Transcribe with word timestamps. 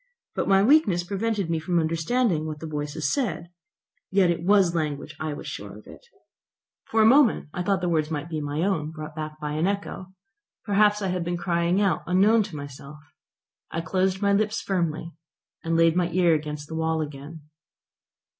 But 0.33 0.47
my 0.47 0.63
weakness 0.63 1.03
prevented 1.03 1.47
me 1.51 1.59
from 1.59 1.77
understanding 1.77 2.47
what 2.47 2.59
the 2.59 2.65
voices 2.65 3.13
said. 3.13 3.51
Yet 4.09 4.31
it 4.31 4.41
was 4.41 4.73
language, 4.73 5.15
I 5.19 5.33
was 5.33 5.45
sure 5.45 5.77
of 5.77 5.85
it. 5.85 6.03
For 6.89 7.03
a 7.03 7.05
moment 7.05 7.49
I 7.53 7.61
feared 7.61 7.81
the 7.81 7.89
words 7.89 8.09
might 8.09 8.27
be 8.27 8.41
my 8.41 8.63
own, 8.63 8.89
brought 8.89 9.15
back 9.15 9.39
by 9.39 9.61
the 9.61 9.67
echo. 9.69 10.07
Perhaps 10.65 11.03
I 11.03 11.09
had 11.09 11.23
been 11.23 11.37
crying 11.37 11.79
out 11.79 12.01
unknown 12.07 12.41
to 12.45 12.55
myself. 12.55 12.97
I 13.69 13.81
closed 13.81 14.23
my 14.23 14.33
lips 14.33 14.59
firmly, 14.59 15.13
and 15.63 15.77
laid 15.77 15.95
my 15.95 16.09
ear 16.09 16.33
against 16.33 16.67
the 16.67 16.75
wall 16.75 17.01
again. 17.01 17.41